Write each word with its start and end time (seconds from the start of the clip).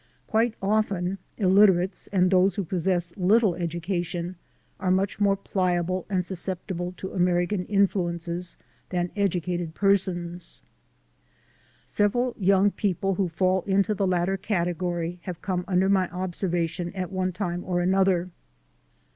Quite 0.25 0.55
often 0.63 1.19
illiterates 1.37 2.07
and 2.11 2.31
those 2.31 2.55
who 2.55 2.63
possess 2.63 3.15
little 3.17 3.53
education 3.53 4.35
are 4.79 4.89
much 4.89 5.19
more 5.19 5.35
pliable 5.35 6.07
and 6.09 6.25
susceptible 6.25 6.91
to 6.97 7.13
American 7.13 7.65
influences 7.67 8.57
than 8.89 9.11
educated 9.15 9.75
persons. 9.75 10.63
Several 11.85 12.33
young 12.39 12.71
people 12.71 13.13
who 13.13 13.29
fall 13.29 13.61
into 13.67 13.93
the 13.93 14.07
lat 14.07 14.25
ter 14.25 14.37
category 14.37 15.19
have 15.25 15.43
come 15.43 15.63
under 15.67 15.87
my 15.87 16.09
observation 16.09 16.91
at 16.95 17.11
one 17.11 17.31
time 17.31 17.63
or 17.63 17.79
another. 17.79 18.31